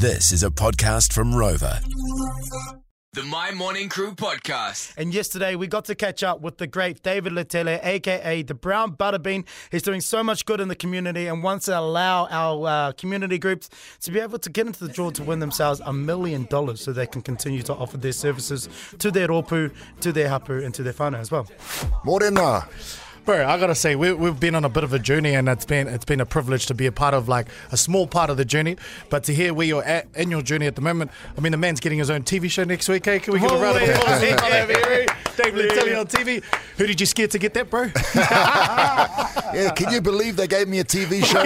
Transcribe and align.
This 0.00 0.32
is 0.32 0.42
a 0.42 0.48
podcast 0.48 1.12
from 1.12 1.34
Rova. 1.34 1.84
The 3.12 3.22
My 3.22 3.50
Morning 3.50 3.90
Crew 3.90 4.14
podcast. 4.14 4.94
And 4.96 5.12
yesterday 5.12 5.56
we 5.56 5.66
got 5.66 5.84
to 5.84 5.94
catch 5.94 6.22
up 6.22 6.40
with 6.40 6.56
the 6.56 6.66
great 6.66 7.02
David 7.02 7.34
Letele, 7.34 7.84
aka 7.84 8.40
the 8.40 8.54
Brown 8.54 8.96
Buttabean. 8.96 9.44
He's 9.70 9.82
doing 9.82 10.00
so 10.00 10.24
much 10.24 10.46
good 10.46 10.58
in 10.58 10.68
the 10.68 10.74
community 10.74 11.26
and 11.26 11.42
wants 11.42 11.66
to 11.66 11.78
allow 11.78 12.28
our 12.30 12.66
uh, 12.66 12.92
community 12.92 13.36
groups 13.36 13.68
to 14.00 14.10
be 14.10 14.20
able 14.20 14.38
to 14.38 14.48
get 14.48 14.66
into 14.66 14.86
the 14.86 14.90
draw 14.90 15.10
to 15.10 15.22
win 15.22 15.38
themselves 15.38 15.82
a 15.84 15.92
million 15.92 16.44
dollars 16.44 16.80
so 16.80 16.94
they 16.94 17.06
can 17.06 17.20
continue 17.20 17.60
to 17.60 17.74
offer 17.74 17.98
their 17.98 18.12
services 18.12 18.70
to 19.00 19.10
their 19.10 19.28
ropu, 19.28 19.70
to 20.00 20.12
their 20.12 20.30
hapu, 20.30 20.64
and 20.64 20.72
to 20.72 20.82
their 20.82 20.94
whānau 20.94 21.18
as 21.18 21.30
well. 21.30 21.46
Morena. 22.06 22.66
Bro, 23.24 23.46
I 23.46 23.58
gotta 23.60 23.74
say 23.74 23.96
we, 23.96 24.12
we've 24.12 24.40
been 24.40 24.54
on 24.54 24.64
a 24.64 24.68
bit 24.68 24.82
of 24.82 24.92
a 24.92 24.98
journey, 24.98 25.34
and 25.34 25.48
it's 25.48 25.66
been 25.66 25.86
it's 25.88 26.04
been 26.04 26.20
a 26.20 26.26
privilege 26.26 26.66
to 26.66 26.74
be 26.74 26.86
a 26.86 26.92
part 26.92 27.14
of 27.14 27.28
like 27.28 27.46
a 27.70 27.76
small 27.76 28.06
part 28.06 28.30
of 28.30 28.36
the 28.36 28.44
journey. 28.44 28.76
But 29.08 29.24
to 29.24 29.34
hear 29.34 29.52
where 29.54 29.66
you're 29.66 29.84
at 29.84 30.06
in 30.14 30.30
your 30.30 30.42
journey 30.42 30.66
at 30.66 30.74
the 30.74 30.82
moment, 30.82 31.10
I 31.36 31.40
mean, 31.40 31.52
the 31.52 31.58
man's 31.58 31.80
getting 31.80 31.98
his 31.98 32.10
own 32.10 32.22
TV 32.22 32.50
show 32.50 32.64
next 32.64 32.88
week. 32.88 33.04
Hey, 33.04 33.20
can 33.20 33.34
we 33.34 33.40
give 33.40 33.52
a 33.52 33.58
round 33.58 33.76
of 33.76 33.88
applause? 33.88 35.10
Yeah. 35.40 35.46
Yeah, 35.46 35.52
very- 35.54 35.68
David 35.68 35.84
Letele 35.94 36.00
on 36.00 36.06
TV. 36.06 36.42
Who 36.78 36.86
did 36.86 37.00
you 37.00 37.06
scare 37.06 37.28
to 37.28 37.38
get 37.38 37.54
that, 37.54 37.70
bro? 37.70 37.90
Yeah, 39.52 39.70
can 39.72 39.92
you 39.92 40.00
believe 40.00 40.36
they 40.36 40.46
gave 40.46 40.68
me 40.68 40.78
a 40.78 40.84
TV 40.84 41.24
show? 41.24 41.40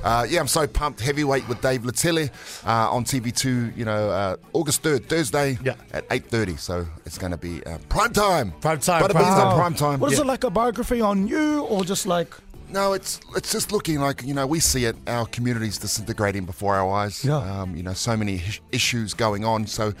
uh, 0.04 0.24
yeah, 0.28 0.38
I'm 0.40 0.46
so 0.46 0.64
pumped. 0.66 1.00
Heavyweight 1.00 1.48
with 1.48 1.60
Dave 1.60 1.82
Letele 1.82 2.30
uh, 2.64 2.92
on 2.94 3.04
TV2. 3.04 3.76
You 3.76 3.84
know, 3.84 4.10
uh, 4.10 4.36
August 4.52 4.82
3rd, 4.84 5.06
Thursday 5.06 5.58
Yeah. 5.64 5.74
at 5.92 6.08
8:30. 6.08 6.58
So 6.60 6.86
it's 7.04 7.18
going 7.18 7.32
to 7.32 7.36
be 7.38 7.60
uh, 7.66 7.78
prime 7.88 8.12
time. 8.12 8.52
Prime 8.60 8.78
time, 8.78 9.02
Buttabeans 9.02 9.12
prime 9.14 9.34
on 9.34 9.40
time. 9.48 9.56
prime 9.58 9.74
time. 9.74 9.98
What 10.00 10.12
is 10.12 10.18
Yeah. 10.18 10.24
it 10.24 10.28
like 10.28 10.44
a 10.44 10.50
biography 10.50 11.00
on 11.00 11.26
you 11.26 11.62
or 11.62 11.84
just 11.84 12.06
like. 12.06 12.32
No, 12.68 12.92
it's 12.92 13.20
it's 13.36 13.50
just 13.52 13.70
looking 13.72 13.98
like 14.00 14.22
you 14.22 14.34
know 14.34 14.46
we 14.46 14.60
see 14.60 14.84
it. 14.84 14.94
Our 15.08 15.26
community's 15.26 15.78
disintegrating 15.78 16.44
before 16.46 16.74
our 16.76 16.90
eyes. 17.04 17.24
Yeah. 17.24 17.36
Um, 17.62 17.74
you 17.76 17.82
know, 17.82 17.94
so 17.94 18.16
many 18.16 18.36
is- 18.36 18.60
issues 18.72 19.12
going 19.14 19.44
on. 19.44 19.66
So 19.66 19.92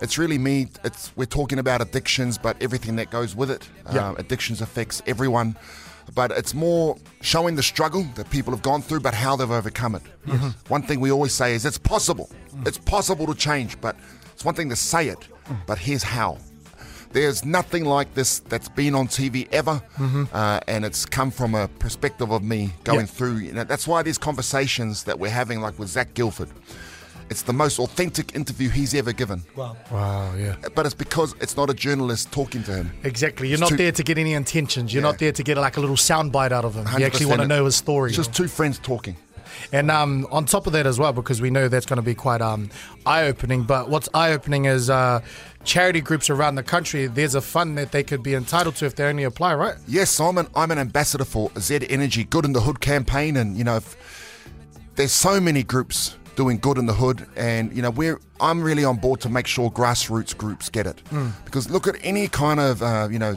it's 0.00 0.18
really 0.18 0.38
me. 0.38 0.68
It's 0.84 1.12
we're 1.16 1.24
talking 1.26 1.58
about 1.58 1.80
addictions, 1.80 2.38
but 2.38 2.60
everything 2.62 2.96
that 2.96 3.10
goes 3.10 3.34
with 3.36 3.50
it. 3.50 3.68
Yeah. 3.92 4.08
Um, 4.10 4.16
addictions 4.16 4.60
affects 4.60 5.02
everyone, 5.06 5.56
but 6.14 6.30
it's 6.32 6.54
more 6.54 6.96
showing 7.20 7.56
the 7.56 7.62
struggle 7.62 8.04
that 8.14 8.30
people 8.30 8.52
have 8.52 8.62
gone 8.62 8.82
through, 8.82 9.00
but 9.00 9.14
how 9.14 9.36
they've 9.36 9.50
overcome 9.50 9.94
it. 9.94 10.02
One 10.68 10.82
thing 10.82 11.00
we 11.00 11.10
always 11.10 11.32
say 11.34 11.54
is 11.54 11.64
it's 11.64 11.78
possible. 11.78 12.30
It's 12.66 12.78
possible 12.78 13.26
to 13.26 13.34
change, 13.34 13.80
but 13.80 13.96
it's 14.34 14.44
one 14.44 14.54
thing 14.54 14.68
to 14.70 14.76
say 14.76 15.08
it, 15.08 15.28
but 15.66 15.78
here's 15.78 16.02
how. 16.02 16.38
There's 17.10 17.42
nothing 17.42 17.86
like 17.86 18.12
this 18.12 18.40
that's 18.40 18.68
been 18.68 18.94
on 18.94 19.08
TV 19.08 19.48
ever, 19.50 19.80
uh, 20.32 20.60
and 20.68 20.84
it's 20.84 21.06
come 21.06 21.30
from 21.30 21.54
a 21.54 21.66
perspective 21.66 22.30
of 22.30 22.42
me 22.42 22.74
going 22.84 23.00
Yeah. 23.00 23.06
through. 23.06 23.36
You 23.38 23.52
know, 23.52 23.64
that's 23.64 23.86
why 23.88 24.02
these 24.02 24.18
conversations 24.18 25.04
that 25.04 25.18
we're 25.18 25.30
having, 25.30 25.62
like 25.62 25.78
with 25.78 25.88
Zac 25.88 26.12
Guildford, 26.12 26.50
it's 27.30 27.42
the 27.42 27.52
most 27.52 27.78
authentic 27.78 28.34
interview 28.34 28.68
he's 28.68 28.94
ever 28.94 29.12
given. 29.12 29.42
Wow. 29.56 29.76
Wow, 29.90 30.34
yeah. 30.36 30.56
But 30.74 30.86
it's 30.86 30.94
because 30.94 31.34
it's 31.40 31.56
not 31.56 31.70
a 31.70 31.74
journalist 31.74 32.32
talking 32.32 32.62
to 32.64 32.72
him. 32.74 32.90
Exactly. 33.04 33.48
You're 33.48 33.54
It's 33.54 33.60
not 33.60 33.70
too- 33.70 33.76
there 33.76 33.92
to 33.92 34.02
get 34.02 34.18
any 34.18 34.34
intentions. 34.34 34.92
You're 34.92 35.02
Yeah. 35.02 35.10
not 35.10 35.18
there 35.18 35.32
to 35.32 35.42
get 35.42 35.56
like 35.58 35.76
a 35.76 35.80
little 35.80 35.96
soundbite 35.96 36.52
out 36.52 36.64
of 36.64 36.74
him. 36.74 36.86
You 36.98 37.06
actually 37.06 37.26
want 37.26 37.40
to 37.42 37.48
know 37.48 37.64
his 37.64 37.76
story. 37.76 38.10
It's 38.10 38.16
just 38.16 38.34
two 38.34 38.48
friends 38.48 38.78
talking. 38.78 39.16
And 39.72 39.90
um, 39.90 40.26
on 40.30 40.44
top 40.44 40.66
of 40.66 40.72
that 40.74 40.86
as 40.86 40.98
well, 40.98 41.12
because 41.12 41.40
we 41.40 41.50
know 41.50 41.68
that's 41.68 41.86
going 41.86 41.96
to 41.96 42.02
be 42.02 42.14
quite 42.14 42.40
um, 42.40 42.70
eye-opening. 43.06 43.64
But 43.64 43.88
what's 43.88 44.08
eye-opening 44.14 44.66
is 44.66 44.88
uh, 44.88 45.20
charity 45.64 46.00
groups 46.00 46.30
around 46.30 46.54
the 46.54 46.62
country. 46.62 47.06
There's 47.06 47.34
a 47.34 47.40
fund 47.40 47.76
that 47.76 47.90
they 47.90 48.02
could 48.04 48.22
be 48.22 48.34
entitled 48.34 48.76
to 48.76 48.86
if 48.86 48.94
they 48.94 49.04
only 49.04 49.24
apply, 49.24 49.54
right? 49.54 49.74
Yes, 49.86 50.20
I'm 50.20 50.38
an, 50.38 50.46
I'm 50.54 50.70
an 50.70 50.78
ambassador 50.78 51.24
for 51.24 51.50
Z 51.58 51.80
Energy 51.90 52.24
Good 52.24 52.44
in 52.44 52.52
the 52.52 52.60
Hood 52.60 52.80
campaign, 52.80 53.36
and 53.36 53.56
you 53.56 53.64
know, 53.64 53.76
if, 53.76 53.96
there's 54.94 55.12
so 55.12 55.40
many 55.40 55.62
groups 55.62 56.16
doing 56.38 56.56
good 56.58 56.78
in 56.78 56.86
the 56.86 56.94
hood, 56.94 57.26
and 57.36 57.74
you 57.76 57.82
know, 57.82 57.90
we're 57.90 58.18
I'm 58.40 58.62
really 58.62 58.84
on 58.84 58.96
board 58.96 59.20
to 59.22 59.28
make 59.28 59.48
sure 59.48 59.70
grassroots 59.70 60.34
groups 60.36 60.70
get 60.70 60.86
it, 60.86 61.02
because 61.44 61.68
look 61.68 61.88
at 61.88 61.96
any 62.02 62.28
kind 62.28 62.60
of 62.60 62.80
uh, 62.82 63.08
you 63.10 63.18
know. 63.18 63.34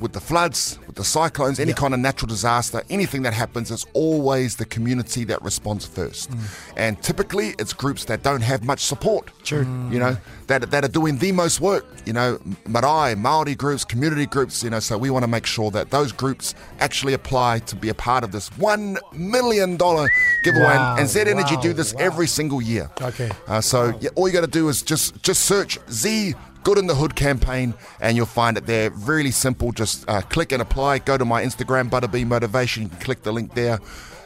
With 0.00 0.12
the 0.12 0.20
floods, 0.20 0.78
with 0.86 0.96
the 0.96 1.04
cyclones, 1.04 1.58
any 1.60 1.72
kind 1.72 1.94
of 1.94 2.00
natural 2.00 2.28
disaster, 2.28 2.82
anything 2.90 3.22
that 3.22 3.32
happens, 3.32 3.70
it's 3.70 3.86
always 3.94 4.56
the 4.56 4.64
community 4.64 5.24
that 5.24 5.40
responds 5.42 5.86
first. 5.86 6.30
And 6.76 7.00
typically, 7.02 7.54
it's 7.58 7.72
groups 7.72 8.04
that 8.06 8.22
don't 8.22 8.42
have 8.42 8.64
much 8.64 8.80
support. 8.80 9.30
Sure. 9.44 9.62
You 9.62 9.98
know, 9.98 10.16
that, 10.48 10.70
that 10.70 10.84
are 10.84 10.88
doing 10.88 11.18
the 11.18 11.32
most 11.32 11.60
work. 11.60 11.86
You 12.04 12.12
know, 12.12 12.38
marae, 12.66 13.14
Maori 13.14 13.54
groups, 13.54 13.84
community 13.84 14.26
groups. 14.26 14.62
You 14.62 14.70
know, 14.70 14.80
so 14.80 14.98
we 14.98 15.10
want 15.10 15.22
to 15.22 15.28
make 15.28 15.46
sure 15.46 15.70
that 15.70 15.90
those 15.90 16.12
groups 16.12 16.54
actually 16.80 17.14
apply 17.14 17.60
to 17.60 17.76
be 17.76 17.88
a 17.88 17.94
part 17.94 18.24
of 18.24 18.32
this 18.32 18.48
one 18.58 18.98
million 19.12 19.76
dollar 19.76 20.08
giveaway. 20.44 20.64
Wow, 20.64 20.96
and 20.98 21.08
Z 21.08 21.20
Energy 21.20 21.56
wow, 21.56 21.62
do 21.62 21.72
this 21.72 21.94
wow. 21.94 22.00
every 22.02 22.26
single 22.26 22.60
year. 22.60 22.90
Okay. 23.00 23.30
Uh, 23.46 23.60
so 23.60 23.96
yeah, 24.00 24.10
all 24.16 24.28
you 24.28 24.34
got 24.34 24.42
to 24.42 24.46
do 24.46 24.68
is 24.68 24.82
just 24.82 25.22
just 25.22 25.44
search 25.44 25.78
Z 25.90 26.34
Good 26.64 26.78
in 26.78 26.86
the 26.86 26.94
Hood 26.94 27.14
campaign, 27.14 27.74
and 28.00 28.16
you'll 28.16 28.26
find 28.26 28.56
it 28.56 28.64
there. 28.64 28.90
Really 28.90 29.30
simple. 29.30 29.70
Just 29.70 30.08
uh, 30.08 30.22
click 30.22 30.50
and 30.50 30.62
apply. 30.62 30.98
Go 31.00 31.18
to 31.18 31.24
my 31.24 31.44
Instagram, 31.44 31.90
Buttabean 31.90 32.26
Motivation. 32.26 32.84
You 32.84 32.88
can 32.88 32.98
click 33.00 33.22
the 33.22 33.32
link 33.32 33.54
there, 33.54 33.78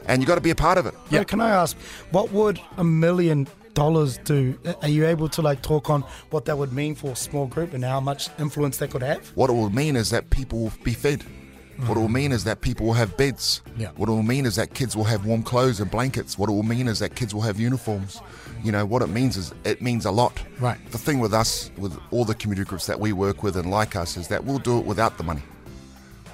and 0.06 0.22
you've 0.22 0.28
got 0.28 0.36
to 0.36 0.40
be 0.40 0.50
a 0.50 0.54
part 0.54 0.78
of 0.78 0.86
it. 0.86 0.94
Yeah. 1.10 1.24
Can 1.24 1.40
I 1.40 1.50
ask, 1.50 1.76
what 2.12 2.30
would 2.30 2.60
a 2.76 2.84
million 2.84 3.48
dollars 3.74 4.18
do? 4.18 4.58
Are 4.82 4.88
you 4.88 5.06
able 5.06 5.28
to 5.30 5.42
like 5.42 5.62
talk 5.62 5.90
on 5.90 6.02
what 6.30 6.44
that 6.44 6.56
would 6.56 6.72
mean 6.72 6.94
for 6.94 7.10
a 7.10 7.16
small 7.16 7.46
group 7.46 7.74
and 7.74 7.84
how 7.84 8.00
much 8.00 8.28
influence 8.38 8.78
that 8.78 8.90
could 8.90 9.02
have? 9.02 9.26
What 9.34 9.50
it 9.50 9.54
will 9.54 9.70
mean 9.70 9.96
is 9.96 10.10
that 10.10 10.30
people 10.30 10.60
will 10.60 10.72
be 10.84 10.94
fed. 10.94 11.24
What 11.86 11.96
it 11.96 12.00
will 12.00 12.08
mean 12.08 12.32
is 12.32 12.42
that 12.44 12.60
people 12.60 12.86
will 12.86 12.94
have 12.94 13.16
beds. 13.16 13.62
Yeah. 13.76 13.90
What 13.96 14.08
it 14.08 14.12
will 14.12 14.24
mean 14.24 14.46
is 14.46 14.56
that 14.56 14.74
kids 14.74 14.96
will 14.96 15.04
have 15.04 15.24
warm 15.24 15.44
clothes 15.44 15.78
and 15.78 15.88
blankets. 15.88 16.36
What 16.36 16.50
it 16.50 16.52
will 16.52 16.64
mean 16.64 16.88
is 16.88 16.98
that 16.98 17.14
kids 17.14 17.32
will 17.32 17.42
have 17.42 17.60
uniforms. 17.60 18.20
You 18.64 18.72
know, 18.72 18.84
what 18.84 19.00
it 19.00 19.06
means 19.06 19.36
is 19.36 19.54
it 19.64 19.80
means 19.80 20.04
a 20.04 20.10
lot. 20.10 20.42
Right. 20.58 20.78
The 20.90 20.98
thing 20.98 21.20
with 21.20 21.32
us, 21.32 21.70
with 21.78 21.96
all 22.10 22.24
the 22.24 22.34
community 22.34 22.68
groups 22.68 22.86
that 22.86 22.98
we 22.98 23.12
work 23.12 23.44
with 23.44 23.56
and 23.56 23.70
like 23.70 23.94
us, 23.94 24.16
is 24.16 24.26
that 24.28 24.44
we'll 24.44 24.58
do 24.58 24.78
it 24.78 24.86
without 24.86 25.18
the 25.18 25.24
money. 25.24 25.42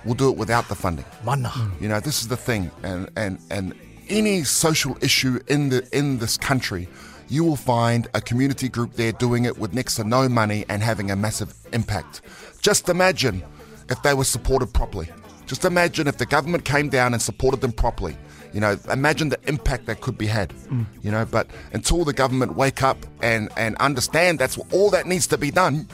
We'll 0.06 0.14
do 0.14 0.30
it 0.30 0.36
without 0.36 0.68
the 0.68 0.74
funding. 0.74 1.04
Mana. 1.24 1.52
You 1.78 1.88
know, 1.88 2.00
this 2.00 2.22
is 2.22 2.28
the 2.28 2.36
thing, 2.36 2.70
and 2.82 3.10
and 3.16 3.38
and 3.50 3.74
any 4.08 4.44
social 4.44 4.96
issue 5.02 5.40
in 5.48 5.68
the 5.68 5.86
in 5.92 6.18
this 6.18 6.36
country, 6.38 6.88
you 7.28 7.44
will 7.44 7.56
find 7.56 8.08
a 8.14 8.20
community 8.20 8.68
group 8.68 8.94
there 8.94 9.12
doing 9.12 9.44
it 9.44 9.58
with 9.58 9.74
next 9.74 9.96
to 9.96 10.04
no 10.04 10.28
money 10.28 10.64
and 10.68 10.82
having 10.82 11.10
a 11.10 11.16
massive 11.16 11.54
impact. 11.72 12.22
Just 12.60 12.88
imagine 12.88 13.42
if 13.90 14.02
they 14.02 14.14
were 14.14 14.24
supported 14.24 14.72
properly. 14.72 15.08
Just 15.46 15.64
imagine 15.64 16.06
if 16.06 16.16
the 16.18 16.26
government 16.26 16.64
came 16.64 16.88
down 16.88 17.12
and 17.12 17.22
supported 17.22 17.60
them 17.60 17.72
properly. 17.72 18.16
You 18.52 18.60
know, 18.60 18.78
imagine 18.90 19.30
the 19.30 19.40
impact 19.48 19.86
that 19.86 20.00
could 20.00 20.16
be 20.16 20.26
had. 20.26 20.54
You 21.02 21.10
know, 21.10 21.24
but 21.24 21.48
until 21.72 22.04
the 22.04 22.12
government 22.12 22.54
wake 22.54 22.82
up 22.82 22.98
and 23.20 23.48
and 23.56 23.76
understand 23.76 24.38
that's 24.38 24.58
all 24.72 24.90
that 24.90 25.06
needs 25.06 25.26
to 25.28 25.38
be 25.38 25.50
done, 25.50 25.88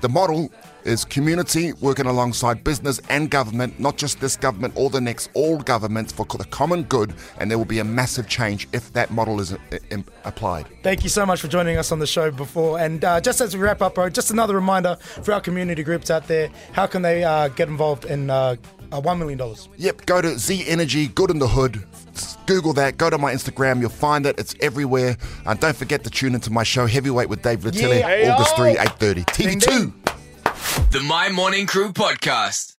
the 0.00 0.08
model 0.08 0.50
is 0.84 1.04
community 1.04 1.72
working 1.74 2.06
alongside 2.06 2.64
business 2.64 3.00
and 3.10 3.30
government, 3.30 3.78
not 3.78 3.96
just 3.96 4.20
this 4.20 4.36
government 4.36 4.72
or 4.76 4.88
the 4.90 5.00
next, 5.00 5.28
all 5.34 5.58
governments 5.58 6.12
for 6.12 6.24
the 6.24 6.44
common 6.44 6.82
good, 6.84 7.12
and 7.38 7.50
there 7.50 7.58
will 7.58 7.64
be 7.64 7.78
a 7.78 7.84
massive 7.84 8.28
change 8.28 8.68
if 8.72 8.92
that 8.94 9.10
model 9.10 9.40
is 9.40 9.52
uh, 9.52 9.58
applied. 10.24 10.66
Thank 10.82 11.02
you 11.02 11.10
so 11.10 11.26
much 11.26 11.40
for 11.40 11.48
joining 11.48 11.76
us 11.76 11.92
on 11.92 11.98
the 11.98 12.06
show 12.06 12.30
before. 12.30 12.78
And 12.78 13.04
uh, 13.04 13.20
just 13.20 13.40
as 13.40 13.54
we 13.54 13.62
wrap 13.62 13.82
up, 13.82 13.96
bro, 13.96 14.08
just 14.08 14.30
another 14.30 14.54
reminder 14.54 14.96
for 15.22 15.32
our 15.34 15.40
community 15.40 15.82
groups 15.82 16.10
out 16.10 16.26
there 16.26 16.50
how 16.72 16.86
can 16.86 17.02
they 17.02 17.24
uh, 17.24 17.48
get 17.48 17.68
involved 17.68 18.04
in 18.04 18.30
uh, 18.30 18.56
uh, 18.92 19.00
$1 19.00 19.18
million? 19.18 19.54
Yep, 19.76 20.06
go 20.06 20.20
to 20.22 20.38
Z 20.38 20.64
Energy, 20.66 21.08
Good 21.08 21.30
in 21.30 21.38
the 21.38 21.48
Hood. 21.48 21.84
Google 22.46 22.72
that. 22.74 22.96
Go 22.96 23.10
to 23.10 23.18
my 23.18 23.32
Instagram. 23.32 23.80
You'll 23.80 23.90
find 23.90 24.26
it. 24.26 24.38
It's 24.38 24.54
everywhere. 24.60 25.16
And 25.46 25.60
don't 25.60 25.76
forget 25.76 26.02
to 26.04 26.10
tune 26.10 26.34
into 26.34 26.50
my 26.50 26.62
show, 26.62 26.86
Heavyweight 26.86 27.28
with 27.28 27.42
Dave 27.42 27.60
Letele, 27.60 28.00
Yeah. 28.00 28.34
August 28.34 28.56
3, 28.56 28.74
8.30. 28.74 29.24
TV2. 29.26 29.48
Ding, 29.48 29.58
ding. 29.58 29.94
The 30.90 31.00
My 31.06 31.28
Morning 31.28 31.66
Crew 31.66 31.92
podcast. 31.92 32.74